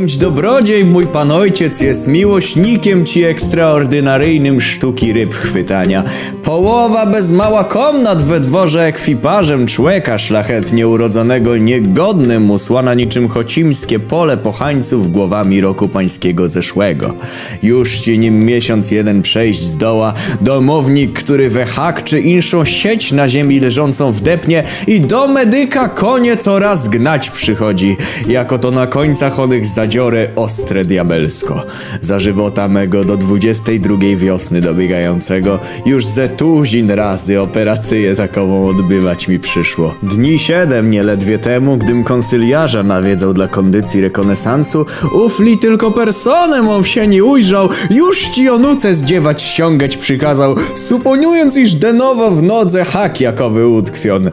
[0.00, 6.04] Dobrodziej, mój pan ojciec jest miłośnikiem ci ekstraordynaryjnym sztuki ryb chwytania.
[6.44, 13.98] Połowa bez mała komnat we dworze ekwiparzem człeka szlachetnie urodzonego niegodnym mu słana niczym chocimskie
[13.98, 17.14] pole pochańców głowami roku pańskiego zeszłego.
[17.62, 23.28] Już ci nim miesiąc jeden przejść zdoła, domownik, który we hak czy inszą sieć na
[23.28, 27.96] ziemi leżącą wdepnie i do medyka konie coraz gnać przychodzi,
[28.28, 31.66] jako to na końcach onych zadziorę ostre diabelsko.
[32.00, 39.28] Za żywota mego do dwudziestej drugiej wiosny dobiegającego już ze tuzin razy operację takową odbywać
[39.28, 39.94] mi przyszło.
[40.02, 47.06] Dni siedem nieledwie temu, gdym konsyliarza nawiedzał dla kondycji rekonesansu, ufli tylko personę mą się
[47.06, 53.68] nie ujrzał, już ci onuce zdziewać ściągać przykazał, suponiując iż denowo w nodze hak jakowy
[53.68, 54.30] utkwion.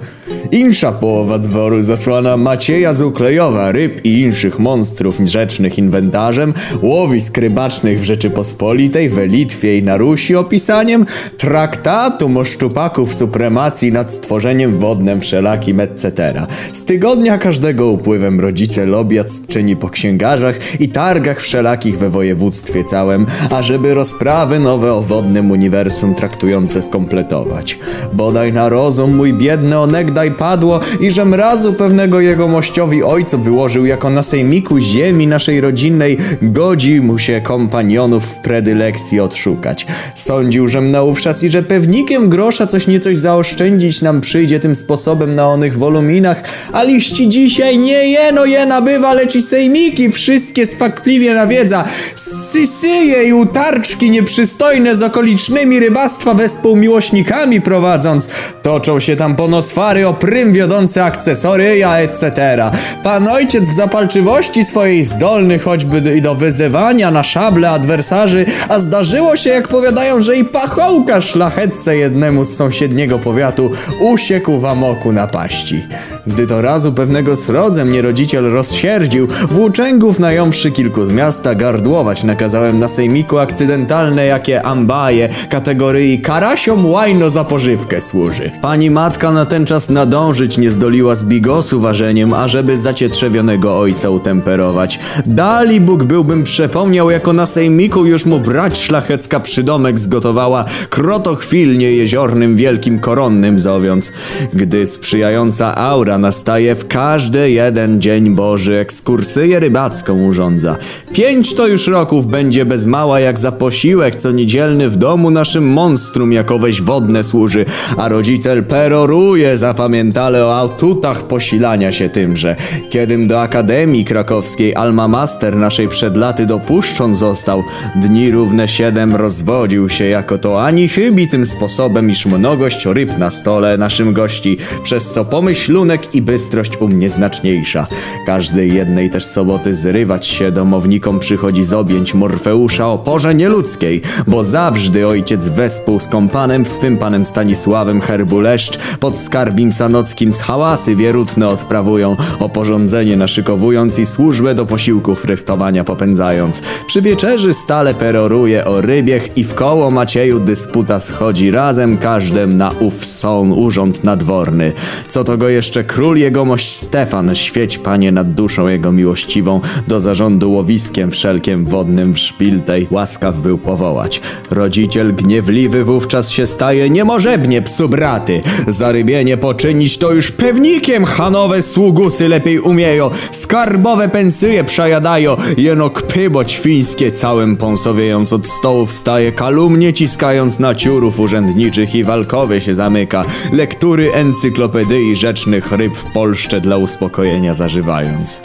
[0.51, 8.01] Insza połowa dworu zasłana Macieja z Uklejowa, ryb i inszych monstrów rzecznych inwentarzem, łowisk rybacznych
[8.01, 11.05] w Rzeczypospolitej, we Litwie i na Rusi opisaniem,
[11.37, 16.33] traktatu o szczupaków supremacji nad stworzeniem wodnym wszelakim etc.
[16.71, 23.25] Z tygodnia każdego upływem rodzice obiad czyni po księgarzach i targach wszelakich we województwie całym,
[23.51, 27.79] ażeby rozprawy nowe o wodnym uniwersum traktujące skompletować.
[28.13, 29.79] Bodaj na rozum mój biedny
[30.17, 35.61] onegdaj padło i że mrazu pewnego jego mościowi ojcu wyłożył jako na sejmiku ziemi naszej
[35.61, 39.87] rodzinnej godzi mu się kompanionów w predylekcji odszukać.
[40.15, 45.47] Sądził, że naówczas i że pewnikiem grosza coś niecoś zaoszczędzić nam przyjdzie tym sposobem na
[45.47, 46.43] onych woluminach,
[46.73, 51.83] a liści dzisiaj nie jeno je nabywa, lecz i sejmiki wszystkie spakpliwie nawiedza.
[52.15, 58.29] Sysyje i utarczki nieprzystojne z okolicznymi rybactwa wespół miłośnikami prowadząc.
[58.63, 62.57] Toczą się tam ponosfary o prym wiodące akcesoryja etc.
[63.03, 69.35] Pan ojciec w zapalczywości swojej zdolny choćby i do wyzywania na szable adwersarzy, a zdarzyło
[69.35, 75.85] się jak powiadają, że i pachołka szlachetce jednemu z sąsiedniego powiatu usiekł w amoku napaści.
[76.27, 82.79] Gdy to razu pewnego srodze mnie rodziciel rozsierdził, włóczęgów nająwszy kilku z miasta gardłować nakazałem
[82.79, 88.51] na sejmiku akcydentalne jakie ambaje kategorii karasiom łajno za pożywkę służy.
[88.61, 94.99] Pani matka na ten czas nadążyć nie zdoliła z bigosu ważeniem, ażeby zacietrzewionego ojca utemperować.
[95.25, 102.55] Dali Bóg byłbym przepomniał, jako na sejmiku już mu brać szlachecka przydomek zgotowała krotochwilnie jeziornym
[102.55, 104.11] wielkim koronnym zowiąc.
[104.53, 110.77] Gdy sprzyjająca aura nastaje w każdy jeden dzień Boży ekskursyję rybacką urządza.
[111.13, 115.67] Pięć to już roków będzie bez mała jak za posiłek co niedzielny w domu naszym
[115.67, 117.65] monstrum jakoweś wodne służy,
[117.97, 122.55] a rodziciel peroruje zapamiętale o atutach posilania się tymże.
[122.89, 127.63] Kiedym do Akademii Krakowskiej Alma Master naszej przed laty dopuszczon został,
[127.95, 133.31] dni równe siedem rozwodził się jako to ani chybi tym sposobem, iż mnogość ryb na
[133.31, 137.87] stole naszym gości, przez co pomyślunek i bystrość u mnie znaczniejsza.
[138.25, 144.43] Każdej jednej też soboty zrywać się domownikom przychodzi z objęć Morfeusza o porze nieludzkiej, bo
[144.43, 151.49] zawżdy ojciec wespół z kompanem swym panem Stanisławem Herbuleszcz pod skarbim sanockim z hałasy wierutne
[151.49, 156.61] odprawują, o porządzenie naszykowując i służbę do posiłków ryptowania popędzając.
[156.87, 162.71] Przy wieczerzy stale peroruje o rybiech i w koło Macieju dysputa schodzi razem każdym na
[162.79, 164.73] ów son urząd nadworny.
[165.07, 170.51] Co to go jeszcze król jegomość Stefan, świeć panie nad duszą jego miłościwą, do zarządu
[170.51, 174.21] łowiskiem wszelkiem wodnym w szpiltej łaskaw był powołać.
[174.51, 181.05] Rodziciel gniewliwy wówczas się staje, niemożebnie psu braty, zarybienie poczynić to już pewnikiem.
[181.05, 188.85] Hanowe sługusy lepiej umieją, skarbowe pensyje przejadają, jeno kpy bo ćwińskie całym pąsowiejąc od stołu
[188.85, 196.13] wstaje, kalumnie ciskając na ciurów urzędniczych i walkowy się zamyka, lektury encyklopedii rzecznych ryb w
[196.13, 198.41] Polsce dla uspokojenia zażywając.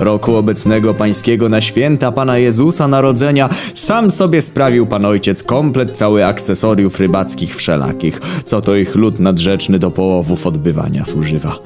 [0.00, 6.26] Roku obecnego pańskiego na święta Pana Jezusa Narodzenia sam sobie sprawił Pan Ojciec komplet cały
[6.26, 11.58] akcesoriów rybackich wszelakich, co to ich lud nadrzeczny do połowów odbywania służywa.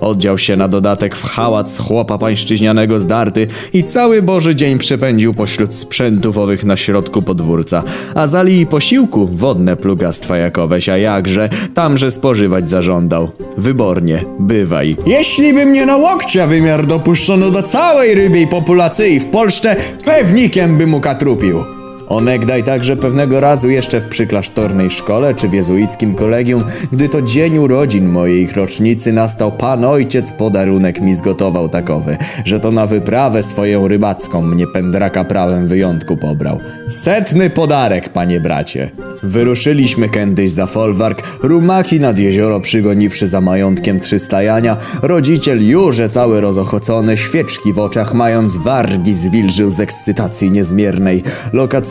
[0.00, 5.74] Oddział się na dodatek w hałac chłopa pańszczyźnianego zdarty i cały Boży dzień przepędził pośród
[5.74, 7.82] sprzętów owych na środku podwórca,
[8.14, 13.30] a zali i posiłku wodne plugastwa jakoweś, a jakże, tamże spożywać zażądał.
[13.56, 14.96] Wybornie, bywaj.
[15.06, 20.86] Jeśli by mnie na łokcia wymiar dopuszczono do całej rybiej populacji w Polsce, pewnikiem by
[20.86, 21.81] mu katrupił.
[22.08, 27.58] Onegdaj także pewnego razu jeszcze w przyklasztornej szkole czy w jezuickim kolegium, gdy to dzień
[27.58, 33.88] urodzin mojej rocznicy nastał, pan ojciec podarunek mi zgotował takowy, że to na wyprawę swoją
[33.88, 36.58] rybacką mnie pędraka prawem wyjątku pobrał.
[36.88, 38.90] Setny podarek, panie bracie.
[39.22, 47.16] Wyruszyliśmy kiedyś za folwark, rumaki nad jezioro przygoniwszy za majątkiem trzystajania, rodziciel już cały rozochocony,
[47.16, 51.22] świeczki w oczach mając wargi zwilżył z ekscytacji niezmiernej.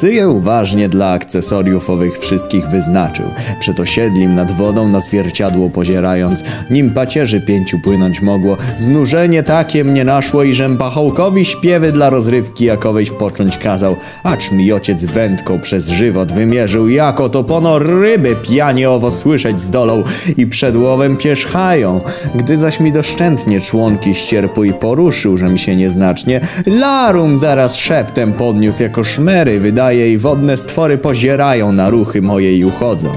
[0.01, 3.25] Lokację uważnie dla akcesoriów owych wszystkich wyznaczył.
[3.59, 10.05] Przed osiedlim nad wodą na zwierciadło pozierając, nim pacierzy pięciu płynąć mogło, znużenie takie mnie
[10.05, 15.89] naszło i żem pachołkowi śpiewy dla rozrywki jakoweś począć kazał, acz mi ociec wędką przez
[15.89, 20.03] żywot wymierzył, jako to pono ryby pijanie owo słyszeć zdolą
[20.37, 22.01] i przed łowem pierzchają.
[22.35, 28.83] Gdy zaś mi doszczętnie członki ścierpu i poruszył, żem się nieznacznie, larum zaraz szeptem podniósł
[28.83, 33.09] jako szmery wydaje i wodne stwory pozierają na ruchy moje i uchodzą.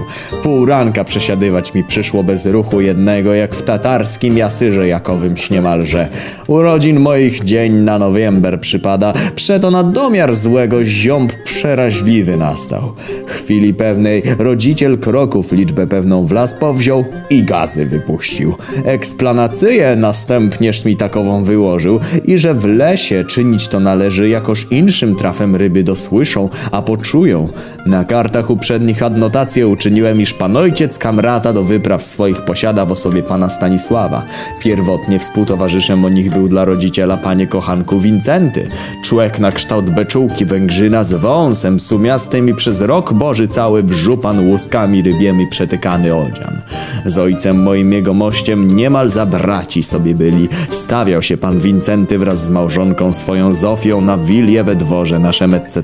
[0.43, 6.09] Pół ranka przesiadywać mi przyszło bez ruchu jednego, jak w tatarskim jasyrze jakowymś niemalże.
[6.49, 12.93] Urodzin moich dzień na nowiember przypada, przeto na domiar złego ziąb przeraźliwy nastał.
[13.27, 18.55] Chwili pewnej rodziciel kroków liczbę pewną w las powziął i gazy wypuścił.
[18.85, 25.57] Eksplanację następnież mi takową wyłożył i że w lesie czynić to należy jakoż inszym trafem
[25.57, 27.49] ryby dosłyszą, a poczują.
[27.87, 33.23] Na kartach uprzednich adnotację uczyniłem, iż pan ojciec kamrata do wypraw swoich posiada w osobie
[33.23, 34.23] pana Stanisława.
[34.61, 38.69] Pierwotnie współtowarzyszem o nich był dla rodziciela panie kochanku Wincenty.
[39.05, 45.03] Człek na kształt beczułki węgrzyna z wąsem sumiastym i przez rok boży cały wrzupan łuskami
[45.03, 46.61] rybiemi przetykany odzian.
[47.05, 50.49] Z ojcem moim jego mościem niemal za braci sobie byli.
[50.71, 55.83] Stawiał się pan Wincenty wraz z małżonką swoją Zofią na wilię we dworze naszem etc.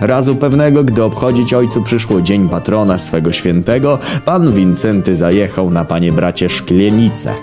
[0.00, 6.12] Razu pewnego, gdy obchodzić ojcu przyszło dzień patrona swego świętego, pan Wincenty zajechał na panie
[6.12, 7.34] bracie szklenice.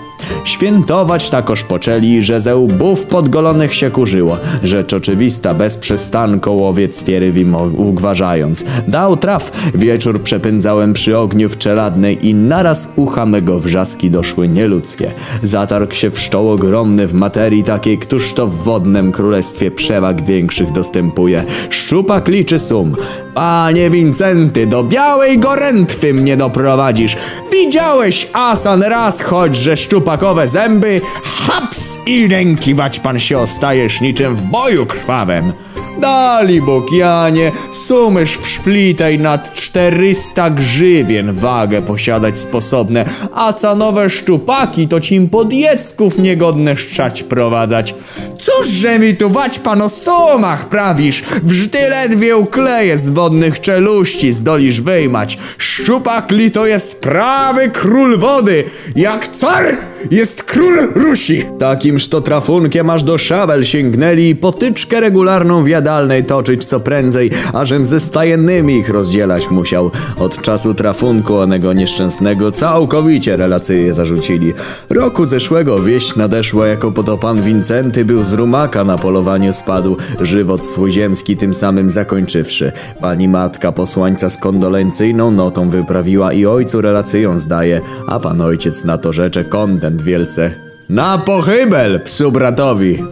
[0.44, 7.54] Świętować takoż poczęli, że ze łbów podgolonych się kurzyło, rzecz oczywista bez przystanku łowiec wim
[7.76, 8.64] ugważając.
[8.88, 15.10] Dał traf, wieczór przepędzałem przy ogniu w czeladnej i naraz ucha mego wrzaski doszły nieludzkie.
[15.42, 21.44] Zatarg się wszczął ogromny w materii takiej, któż to w wodnym królestwie przewag większych dostępuje.
[21.70, 22.94] Szczupak liczy sum.
[23.34, 27.16] Panie Wincenty, do białej gorętwy mnie doprowadzisz.
[27.52, 29.76] Widziałeś, Asan, raz choć, że
[30.12, 35.52] szczupakowe zęby, haps i rękiwać pan się ostajesz niczym w boju krwawym.
[36.00, 44.10] Dali Bóg, Janie, sumysz w szplitej nad 400 grzywien wagę posiadać sposobne, a ca nowe
[44.10, 47.94] szczupaki to cim podjecków niegodne szczać prowadzać.
[48.40, 51.22] Cóżże mi tu wać pan o sumach prawisz?
[51.42, 55.38] Wżdy ledwie ukleje z wodnych czeluści zdolisz wyjmać.
[55.58, 58.64] Szczupak li to jest prawy król wody,
[58.96, 59.76] jak car
[60.10, 61.42] jest król Rusi.
[61.58, 67.30] Takimż to trafunkiem aż do szabel sięgnęli i potyczkę regularną w jadalnej toczyć co prędzej,
[67.52, 69.90] ażem ze stajennymi ich rozdzielać musiał.
[70.18, 74.52] Od czasu trafunku onego nieszczęsnego całkowicie relacje zarzucili.
[74.90, 80.66] Roku zeszłego wieść nadeszła, jako podo pan Wincenty był z rumaka na polowaniu spadł, żywot
[80.66, 82.72] swój ziemski tym samym zakończywszy.
[83.00, 88.98] Pani matka posłańca z kondolencyjną notą wyprawiła i ojcu relacją zdaje, a pan ojciec na
[88.98, 90.54] to rzecze kontent wielce.
[90.88, 93.04] Na pochybel psu bratowi!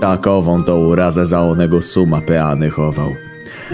[0.00, 3.27] Takową to urazę za onego suma peany chował.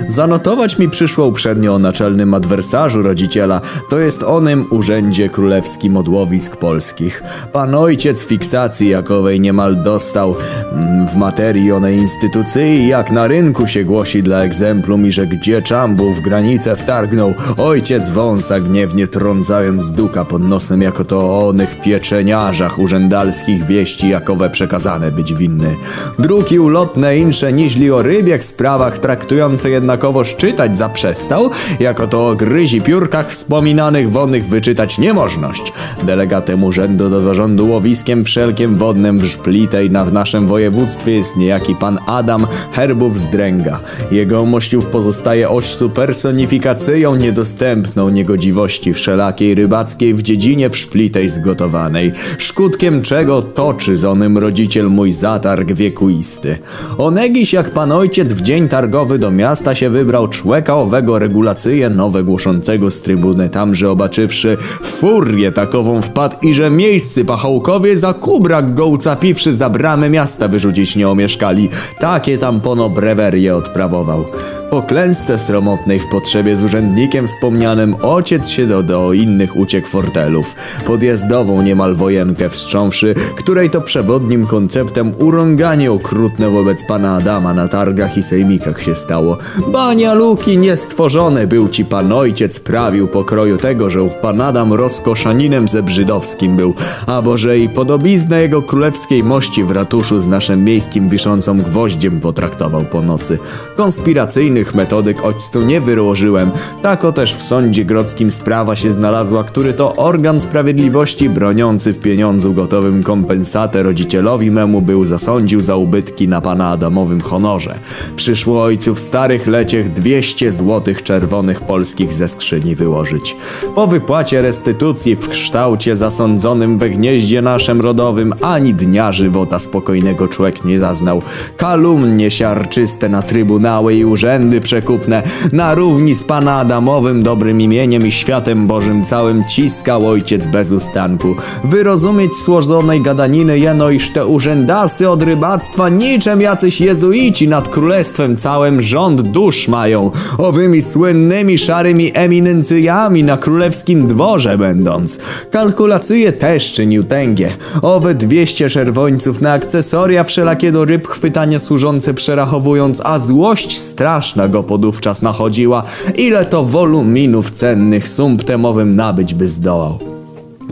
[0.07, 7.23] Zanotować mi przyszło uprzednio o naczelnym adwersarzu rodziciela, to jest onym Urzędzie Królewskim Odłowisk Polskich.
[7.53, 10.35] Pan ojciec fiksacji jakowej niemal dostał
[10.73, 15.63] mm, w materii onej instytucji, jak na rynku się głosi dla egzemplum i że gdzie
[15.63, 22.79] czambu w granicę wtargnął, ojciec wąsa gniewnie trącając duka pod nosem, jako to onych pieczeniarzach
[22.79, 25.77] urzędalskich wieści jakowe przekazane być winny.
[26.19, 32.35] Druki ulotne insze niźli o rybiech sprawach traktujące jednak jednakowoż czytać zaprzestał, jako to o
[32.35, 35.73] gryzi piórkach wspominanych wodnych wyczytać niemożność.
[36.03, 41.75] Delegatem urzędu do zarządu łowiskiem wszelkiem wodnym w Żplitej na w naszym województwie jest niejaki
[41.75, 43.81] pan Adam Herbów z Dręga.
[44.11, 53.03] Jego mościów pozostaje oścu personifikacją niedostępną niegodziwości wszelakiej rybackiej w dziedzinie w Szplitej zgotowanej, szkutkiem
[53.03, 56.59] czego toczy z onym rodziciel mój zatarg wiekuisty.
[56.99, 61.91] Onegiś jak pan ojciec w dzień targowy do miasta województwa się wybrał człeka owego regulacyje
[61.91, 68.13] nowe głoszącego z trybuny, tam, że obaczywszy furię takową wpadł i że miejscy pachołkowie za
[68.13, 71.69] kubrak go ucapiwszy za bramę miasta wyrzucić nie omieszkali.
[72.01, 74.25] Takie tam pono brewerie odprawował.
[74.71, 80.55] Po klęsce sromotnej w potrzebie z urzędnikiem wspomnianym ojciec się do, do innych uciekł fortelów.
[80.87, 88.17] Podjazdową niemal wojenkę wstrząwszy, której to przewodnim konceptem urąganie okrutne wobec pana Adama na targach
[88.17, 89.39] i sejmikach się stało.
[89.73, 95.69] Bania luki niestworzone był ci pan ojciec prawił pokroju tego, że ów pan Adam rozkoszaninem
[95.69, 96.75] zebrzydowskim był,
[97.07, 102.85] a boże i podobiznę jego królewskiej mości w ratuszu z naszym miejskim wiszącą gwoździem potraktował
[102.85, 103.39] po nocy.
[103.77, 106.51] Konspiracyjnych metodyk ojcu nie wyłożyłem,
[106.83, 112.53] tako też w sądzie grodzkim sprawa się znalazła, który to organ sprawiedliwości broniący w pieniądzu
[112.53, 117.79] gotowym kompensatę rodzicielowi memu był zasądził za ubytki na pana Adamowym honorze.
[118.17, 119.01] Przyszło ojcu w
[119.35, 123.37] starych leciech 200 złotych czerwonych polskich ze skrzyni wyłożyć.
[123.75, 130.65] Po wypłacie restytucji w kształcie zasądzonym we gnieździe naszym rodowym ani dnia żywota spokojnego człowiek
[130.65, 131.23] nie zaznał.
[131.57, 135.23] Kalumnie siarczyste na trybunały i urzędy przekupne,
[135.53, 141.37] na równi z pana Adamowym dobrym imieniem i światem bożym całym ciskał ojciec bez ustanku.
[141.65, 148.83] Wyrozumieć złożonej gadaniny jeno, iż te urzędasy od rybactwa niczym jacyś jezuici nad królestwem całym
[148.83, 155.19] rząd dusz mają, owymi słynnymi szarymi eminencyjami na królewskim dworze będąc.
[155.51, 157.51] Kalkulacje też czynił tęgie.
[157.83, 164.63] Owe 200 czerwońców na akcesoria wszelakie do ryb chwytania służące przerachowując, a złość straszna go
[164.63, 165.83] podówczas nachodziła,
[166.17, 169.99] ile to woluminów cennych sumptemowym nabyć by zdołał.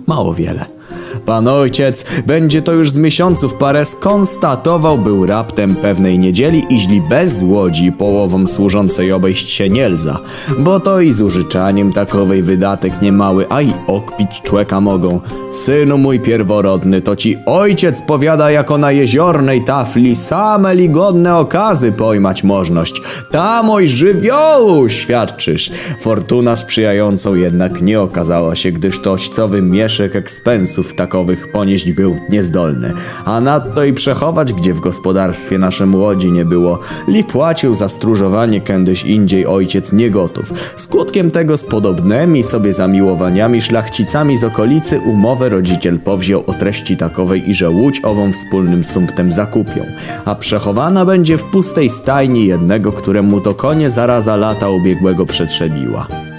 [0.06, 0.81] Mało wiele.
[1.26, 7.42] Pan ojciec będzie to już z miesiąców parę skonstatował był raptem pewnej niedzieli, iźli bez
[7.42, 10.18] łodzi połową służącej obejść się nie lza,
[10.58, 15.20] bo to i z użyczaniem takowej wydatek niemały, a i okpić człeka mogą.
[15.52, 22.44] Synu mój pierworodny, to ci ojciec powiada jako na jeziornej tafli same ligodne okazy pojmać
[22.44, 23.02] możność.
[23.30, 25.70] Tam oj żywiołu świadczysz.
[26.00, 32.92] Fortuna sprzyjającą jednak nie okazała się, gdyż to ojcowy mieszek ekspensów takowych ponieść był niezdolny.
[33.24, 36.78] A nadto i przechować, gdzie w gospodarstwie naszym łodzi nie było.
[37.08, 40.52] Li płacił za stróżowanie kiedyś indziej ojciec nie gotów.
[40.76, 47.50] Skutkiem tego z podobnymi sobie zamiłowaniami szlachcicami z okolicy umowę rodziciel powziął o treści takowej
[47.50, 49.86] i że łódź ową wspólnym sumptem zakupią.
[50.24, 56.31] A przechowana będzie w pustej stajni jednego, któremu to konie zaraza lata ubiegłego przetrzebiła.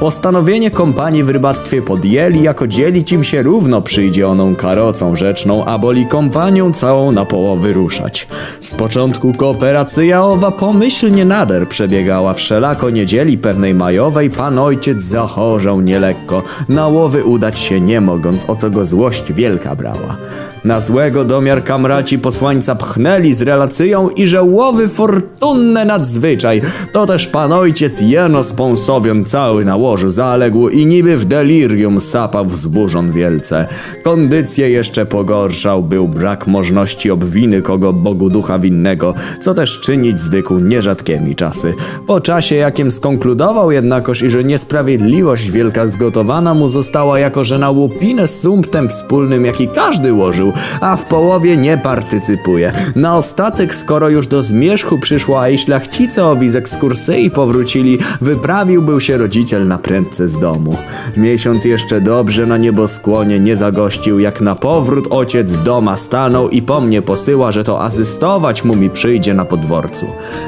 [0.00, 5.78] Postanowienie kompanii w rybactwie podjęli, jako dzielić im się równo przyjdzie oną karocą rzeczną, a
[5.78, 8.28] boli kompanią całą na połowy ruszać.
[8.60, 16.42] Z początku kooperacja owa pomyślnie nader przebiegała wszelako niedzieli pewnej majowej, pan ojciec zachorzał nielekko,
[16.68, 20.16] na łowy udać się nie mogąc, o co go złość wielka brała.
[20.66, 26.62] Na złego domiar kamraci posłańca pchnęli z relacją i że łowy fortunne nadzwyczaj.
[26.92, 32.46] To też pan ojciec jeno spąsowion cały na łożu zaległ i niby w delirium sapał
[32.46, 33.66] wzburzon wielce.
[34.04, 40.58] Kondycję jeszcze pogorszał, był brak możności obwiny kogo Bogu ducha winnego, co też czynić zwykł
[40.58, 41.74] nierzadkimi czasy.
[42.06, 47.70] Po czasie jakim skonkludował jednakoż i że niesprawiedliwość wielka zgotowana mu została jako że na
[47.70, 52.72] łupinę z sumptem wspólnym jaki każdy łożył, a w połowie nie partycypuje.
[52.96, 59.00] Na ostatek, skoro już do zmierzchu przyszła i szlachcice owi z ekskursyi powrócili, wyprawił był
[59.00, 60.76] się rodziciel na prędce z domu.
[61.16, 66.80] Miesiąc jeszcze dobrze na nieboskłonie nie zagościł, jak na powrót ojciec doma stanął i po
[66.80, 70.06] mnie posyła, że to asystować mu mi przyjdzie na podworcu.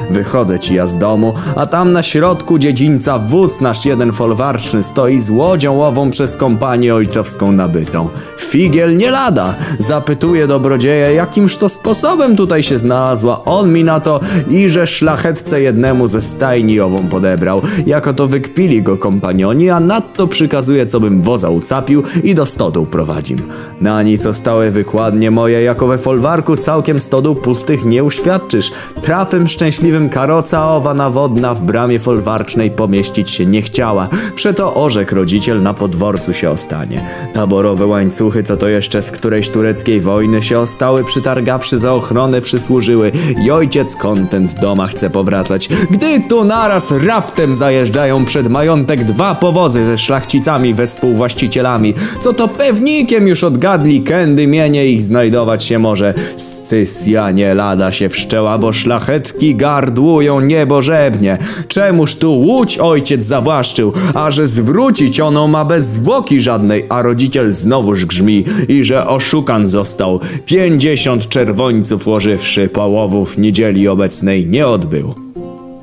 [0.09, 5.19] Wychodzę ci ja z domu, a tam na środku dziedzińca wóz nasz jeden folwarczny stoi
[5.19, 8.09] z łodzią ową przez kompanię ojcowską nabytą.
[8.37, 9.55] Figiel nie lada,
[9.89, 13.45] zapytuje dobrodzieja, jakimż to sposobem tutaj się znalazła.
[13.45, 14.19] On mi na to
[14.49, 17.61] i że szlachetce jednemu ze stajni ową podebrał.
[17.85, 22.85] Jako to wykpili go kompanioni, a nadto przykazuje, co bym woza ucapił i do stodół
[22.85, 23.37] prowadził.
[23.81, 28.71] Na nic stałe wykładnie moje, jako we folwarku całkiem stodół pustych nie uświadczysz.
[29.01, 34.09] Trafem szczęśliwym karoca owa nawodna w bramie folwarcznej pomieścić się nie chciała.
[34.35, 37.05] Przeto orzekł rodziciel na podworcu się ostanie.
[37.33, 43.11] Taborowe łańcuchy, co to jeszcze z którejś tureckiej wojny się ostały, przytargawszy za ochronę przysłużyły
[43.45, 45.69] i ojciec kontent doma chce powracać.
[45.91, 52.47] Gdy tu naraz raptem zajeżdżają przed majątek dwa powozy ze szlachcicami we współwłaścicielami, co to
[52.47, 56.13] pewnikiem już odgadli, kędy mienie ich znajdować się może.
[56.37, 61.37] Scysja nie lada się wszczęła, bo szlachetki gardłują niebożebnie.
[61.67, 67.53] Czemuż tu łódź ojciec zawłaszczył, a że zwrócić ono ma bez zwłoki żadnej, a rodziciel
[67.53, 70.19] znowuż grzmi i że oszukan został.
[70.45, 75.15] Pięćdziesiąt czerwońców łożywszy połowów niedzieli obecnej nie odbył.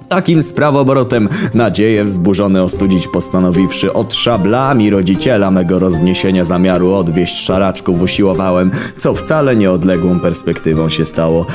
[0.08, 8.70] Takim sprawobrotem nadzieje wzburzone ostudzić postanowiwszy od szablami rodziciela mego rozniesienia zamiaru odwieść szaraczków usiłowałem,
[8.98, 11.46] co wcale nieodległą perspektywą się stało.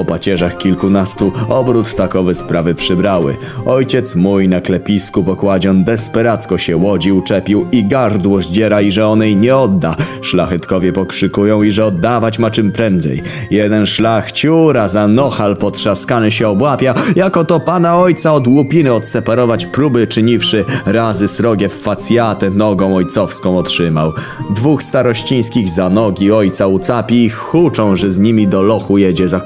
[0.00, 3.36] Po pacierzach kilkunastu obrót takowe sprawy przybrały.
[3.66, 9.36] Ojciec mój na klepisku pokładzion desperacko się łodzi uczepił i gardło zdziera i że onej
[9.36, 9.96] nie odda.
[10.22, 13.22] Szlachetkowie pokrzykują i że oddawać ma czym prędzej.
[13.50, 20.06] Jeden szlachciura za nochal potrzaskany się obłapia, jako to pana ojca od łupiny odseparować próby
[20.06, 24.12] czyniwszy, razy srogie w facjatę nogą ojcowską otrzymał.
[24.50, 29.40] Dwóch starościńskich za nogi ojca ucapi i huczą, że z nimi do lochu jedzie za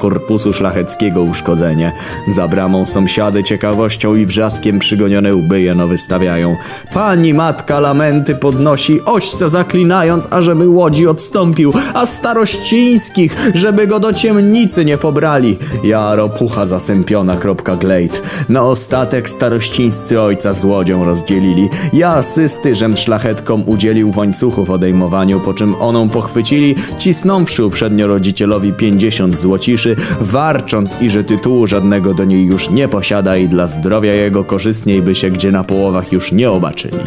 [0.44, 1.92] korpusu szlacheckiego uszkodzenie.
[2.28, 6.56] Za bramą sąsiady ciekawością i wrzaskiem przygonione łby jeno wystawiają.
[6.94, 14.84] Pani matka lamenty podnosi, ośce zaklinając, ażeby łodzi odstąpił, a starościńskich, żeby go do ciemnicy
[14.84, 15.58] nie pobrali.
[15.84, 18.22] Jaro pucha zasępiona kropka glejt.
[18.48, 21.68] Na ostatek starościńscy ojca z łodzią rozdzielili.
[21.92, 28.72] Ja asysty, żem szlachetkom udzielił w łańcuchów odejmowaniu, po czym oną pochwycili, cisnąwszy uprzednio rodzicielowi
[28.72, 34.14] pięćdziesiąt złociszy, warcząc i że tytułu żadnego do niej już nie posiada i dla zdrowia
[34.14, 36.98] jego korzystniej by się gdzie na połowach już nie obaczyli.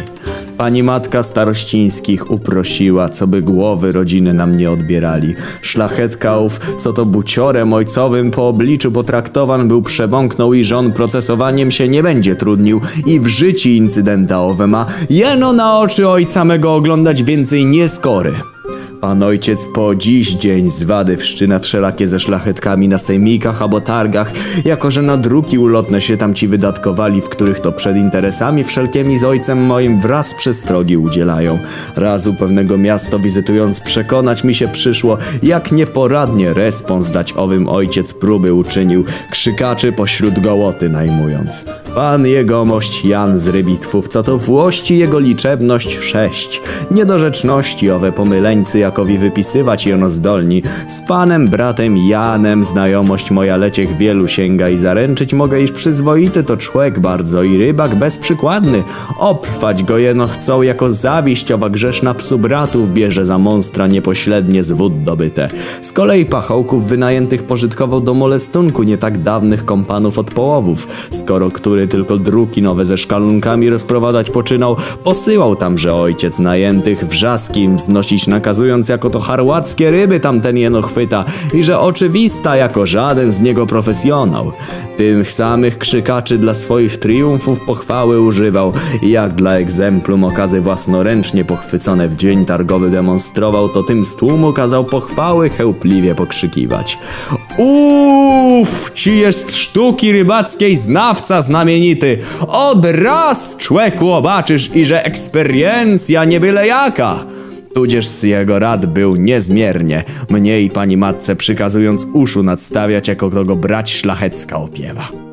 [0.56, 5.34] Pani matka starościńskich uprosiła, co by głowy rodziny nam nie odbierali.
[5.62, 11.88] Szlachetka ów, co to buciorem ojcowym po obliczu potraktowan był przebąknął i żon procesowaniem się
[11.88, 17.22] nie będzie trudnił i w życiu incydenta owe ma, jeno na oczy ojca mego oglądać
[17.22, 18.32] więcej nie skory.
[19.00, 24.32] Pan ojciec po dziś dzień zwady wszczyna wszelakie ze szlachetkami na sejmikach albo targach,
[24.64, 29.18] jako że na druki ulotne się tam ci wydatkowali, w których to przed interesami wszelkimi
[29.18, 31.58] z ojcem moim wraz przestrogi udzielają.
[31.96, 38.54] Razu pewnego miasto wizytując przekonać mi się przyszło, jak nieporadnie respons dać owym ojciec próby
[38.54, 41.64] uczynił, krzykaczy pośród gołoty najmując.
[41.94, 46.60] Pan jegomość Jan z Rybitwów, co to włości jego liczebność sześć.
[46.90, 50.62] Niedorzeczności owe pomyleńcy jakowi wypisywać jeno zdolni.
[50.88, 56.56] Z panem bratem Janem znajomość moja leciech wielu sięga i zaręczyć mogę, iż przyzwoity to
[56.56, 58.82] człek bardzo i rybak bezprzykładny.
[59.18, 64.72] Obfać go jeno chcą jako zawiść owa grzeszna psu bratów bierze za monstra niepośrednie z
[64.72, 65.48] wód dobyte.
[65.82, 71.88] Z kolei pachołków wynajętych pożytkowo do molestunku nie tak dawnych kompanów od połowów, skoro który
[71.88, 78.77] tylko druki nowe ze szkalunkami rozprowadzać poczynał, posyłał tamże ojciec najętych wrzaski im wznosić nakazując
[78.88, 84.52] jako to harłackie ryby tamten jeno chwyta i że oczywista jako żaden z niego profesjonał.
[84.96, 92.08] Tych samych krzykaczy dla swoich triumfów pochwały używał i jak dla egzemplum okazy własnoręcznie pochwycone
[92.08, 96.98] w dzień targowy demonstrował, to tym z tłumu kazał pochwały chełpliwie pokrzykiwać.
[97.58, 102.18] Uff, ci jest sztuki rybackiej znawca znamienity.
[102.48, 107.16] Od raz człeku obaczysz i że eksperiencja nie byle jaka.
[107.78, 113.56] Tudzież z jego rad był niezmiernie, mnie i pani matce przykazując uszu nadstawiać, jako kogo
[113.56, 115.27] brać szlachecka opiewa.